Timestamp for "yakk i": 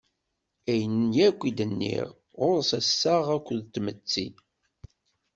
1.15-1.51